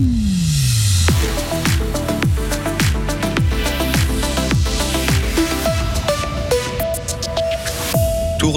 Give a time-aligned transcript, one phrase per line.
[0.00, 0.29] Tour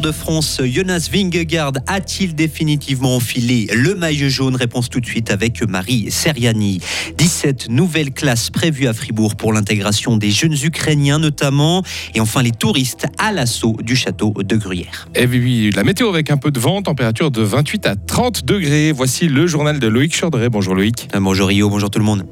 [0.03, 4.57] de France, Jonas Vingegaard a-t-il définitivement enfilé le maillot jaune?
[4.57, 6.81] Réponse tout de suite avec Marie Seriani.
[7.18, 11.83] 17 nouvelles classes prévues à Fribourg pour l'intégration des jeunes Ukrainiens notamment.
[12.15, 15.07] Et enfin les touristes à l'assaut du château de Gruyère.
[15.15, 18.91] Et oui, la météo avec un peu de vent, température de 28 à 30 degrés.
[18.91, 20.49] Voici le journal de Loïc Chorderet.
[20.49, 21.07] Bonjour Loïc.
[21.17, 22.25] Bonjour Rio, bonjour tout le monde.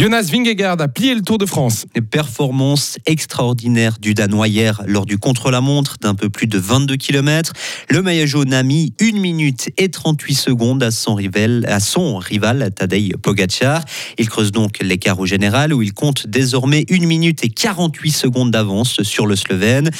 [0.00, 1.84] Jonas Vingegaard a plié le Tour de France.
[2.10, 7.52] Performance extraordinaire du Danois hier lors du contre-la-montre d'un peu plus de 22 km.
[7.90, 12.16] Le maillot jaune a mis 1 minute et 38 secondes à son rival, à son
[12.16, 13.84] rival Tadej Pogacar.
[14.16, 18.50] Il creuse donc l'écart au général où il compte désormais 1 minute et 48 secondes
[18.50, 19.90] d'avance sur le Slovène.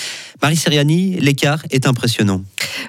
[0.41, 2.43] Marie Seriani, l'écart est impressionnant.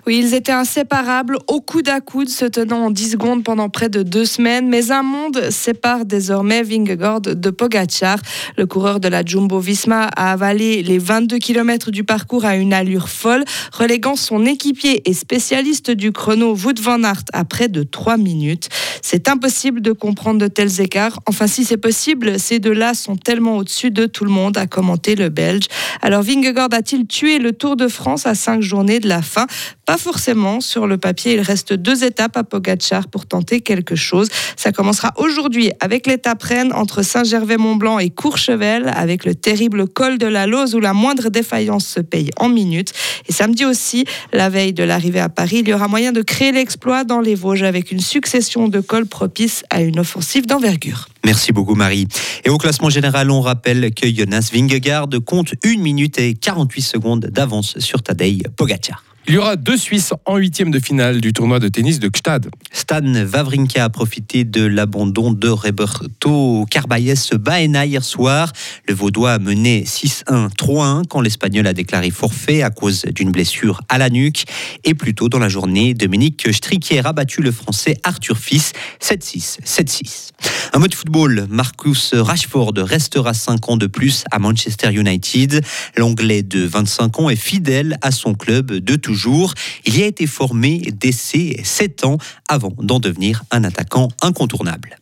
[0.07, 3.89] Oui, ils étaient inséparables, au coude à coude, se tenant en 10 secondes pendant près
[3.89, 4.69] de deux semaines.
[4.69, 8.19] Mais un monde sépare désormais Vingegaard de Pogacar.
[8.57, 13.09] Le coureur de la Jumbo-Visma a avalé les 22 km du parcours à une allure
[13.09, 18.17] folle, reléguant son équipier et spécialiste du chrono Wout van Aert à près de 3
[18.17, 18.69] minutes.
[19.01, 21.19] C'est impossible de comprendre de tels écarts.
[21.25, 25.15] Enfin, si c'est possible, ces deux-là sont tellement au-dessus de tout le monde, a commenté
[25.15, 25.65] le Belge.
[26.03, 29.47] Alors, Vingegaard a-t-il tué le Tour de France à cinq journées de la fin?
[29.91, 30.61] Pas forcément.
[30.61, 34.29] Sur le papier, il reste deux étapes à Pogacar pour tenter quelque chose.
[34.55, 40.27] Ça commencera aujourd'hui avec l'étape Rennes entre Saint-Gervais-Mont-Blanc et Courchevel, avec le terrible col de
[40.27, 42.93] la Lose où la moindre défaillance se paye en minutes.
[43.27, 46.53] Et samedi aussi, la veille de l'arrivée à Paris, il y aura moyen de créer
[46.53, 51.09] l'exploit dans les Vosges avec une succession de cols propices à une offensive d'envergure.
[51.25, 52.07] Merci beaucoup Marie.
[52.45, 57.25] Et au classement général, on rappelle que Jonas Vingegaard compte 1 minute et 48 secondes
[57.25, 59.03] d'avance sur Tadej Pogacar.
[59.27, 62.49] Il y aura deux Suisses en huitième de finale du tournoi de tennis de Gstad.
[62.71, 68.51] Stan Wawrinka a profité de l'abandon de Roberto Carballes Baena hier soir.
[68.87, 73.81] Le Vaudois a mené 6-1, 3-1 quand l'Espagnol a déclaré forfait à cause d'une blessure
[73.89, 74.45] à la nuque.
[74.83, 79.59] Et plus tôt dans la journée, Dominique Striquier a battu le Français Arthur Fils 7-6,
[79.63, 80.31] 7-6.
[80.73, 85.63] Un mot de football, Marcus Rashford restera 5 ans de plus à Manchester United.
[85.97, 89.53] L'Anglais de 25 ans est fidèle à son club de toujours.
[89.85, 92.17] Il y a été formé dès ses 7 ans
[92.47, 94.97] avant d'en devenir un attaquant incontournable.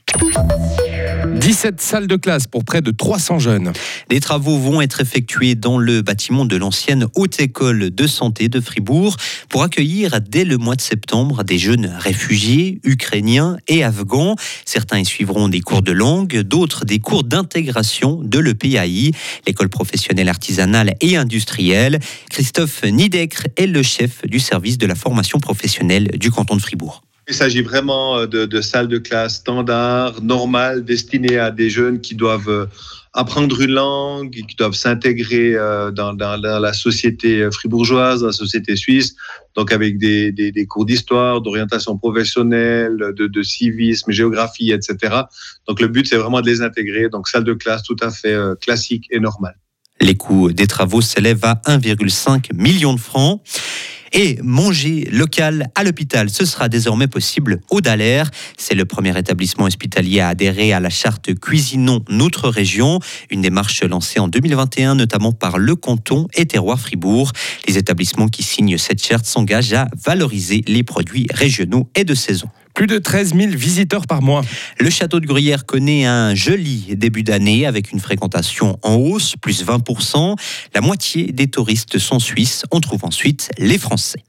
[1.39, 3.71] 17 salles de classe pour près de 300 jeunes.
[4.11, 8.59] Les travaux vont être effectués dans le bâtiment de l'ancienne Haute École de Santé de
[8.59, 9.15] Fribourg
[9.47, 14.35] pour accueillir dès le mois de septembre des jeunes réfugiés ukrainiens et afghans.
[14.65, 19.11] Certains y suivront des cours de langue, d'autres des cours d'intégration de l'EPAI,
[19.47, 21.99] l'école professionnelle artisanale et industrielle.
[22.29, 27.01] Christophe Nidekre est le chef du service de la formation professionnelle du canton de Fribourg.
[27.29, 32.01] Il s'agit vraiment euh, de, de, salles de classe standards, normales, destinées à des jeunes
[32.01, 32.65] qui doivent euh,
[33.13, 38.75] apprendre une langue, qui doivent s'intégrer euh, dans, dans, dans, la société fribourgeoise, la société
[38.75, 39.15] suisse,
[39.55, 45.21] donc avec des, des, des cours d'histoire, d'orientation professionnelle, de, de, civisme, géographie, etc.
[45.67, 47.09] Donc le but, c'est vraiment de les intégrer.
[47.09, 49.55] Donc salle de classe tout à fait classique et normale.
[50.01, 53.41] Les coûts des travaux s'élèvent à 1,5 million de francs.
[54.13, 58.29] Et manger local à l'hôpital, ce sera désormais possible au Dallaire.
[58.57, 62.99] C'est le premier établissement hospitalier à adhérer à la charte Cuisinons notre région,
[63.29, 67.31] une démarche lancée en 2021 notamment par le canton et terroir Fribourg.
[67.67, 72.49] Les établissements qui signent cette charte s'engagent à valoriser les produits régionaux et de saison.
[72.79, 74.41] Plus de 13 000 visiteurs par mois.
[74.79, 79.65] Le château de Gruyère connaît un joli début d'année avec une fréquentation en hausse, plus
[79.65, 80.37] 20%.
[80.73, 82.63] La moitié des touristes sont suisses.
[82.71, 84.23] On trouve ensuite les Français.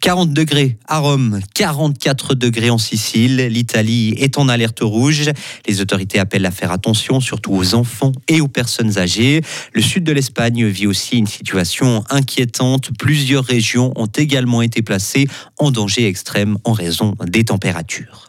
[0.00, 3.48] 40 degrés à Rome, 44 degrés en Sicile.
[3.50, 5.30] L'Italie est en alerte rouge.
[5.66, 9.42] Les autorités appellent à faire attention, surtout aux enfants et aux personnes âgées.
[9.72, 12.90] Le sud de l'Espagne vit aussi une situation inquiétante.
[12.98, 18.28] Plusieurs régions ont également été placées en danger extrême en raison des températures.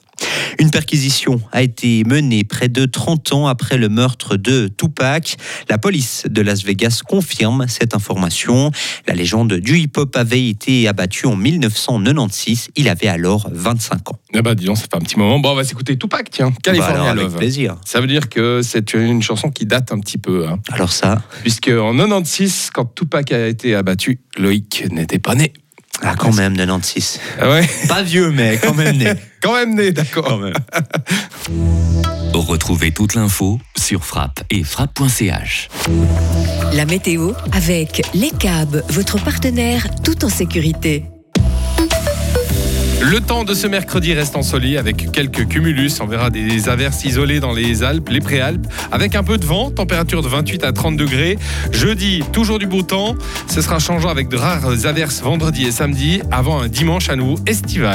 [0.60, 5.38] Une perquisition a été menée près de 30 ans après le meurtre de Tupac.
[5.70, 8.70] La police de Las Vegas confirme cette information.
[9.08, 12.72] La légende du hip-hop avait été abattue en 1996.
[12.76, 14.20] Il avait alors 25 ans.
[14.34, 15.40] Eh ben, disons, ça fait un petit moment.
[15.40, 16.52] Bon, on va s'écouter Tupac, tiens.
[16.62, 17.78] California bah avec plaisir.
[17.86, 20.46] Ça veut dire que c'est une chanson qui date un petit peu.
[20.46, 20.60] Hein.
[20.74, 25.54] Alors ça Puisque en 96, quand Tupac a été abattu, Loïc n'était pas né.
[26.02, 27.20] Ah, quand même, 96.
[27.40, 29.14] Ah ouais Pas vieux, mais quand même né.
[29.42, 30.42] quand même né, d'accord.
[32.34, 35.70] Retrouvez toute l'info sur frappe et frappe.ch.
[36.74, 41.06] La météo avec Les Cabs, votre partenaire tout en sécurité.
[43.02, 46.02] Le temps de ce mercredi reste ensoleillé avec quelques cumulus.
[46.02, 49.72] On verra des averses isolées dans les Alpes, les Préalpes, avec un peu de vent,
[49.72, 51.38] température de 28 à 30 degrés.
[51.72, 53.16] Jeudi, toujours du beau temps.
[53.48, 57.36] Ce sera changeant avec de rares averses vendredi et samedi, avant un dimanche à nouveau
[57.48, 57.88] estival.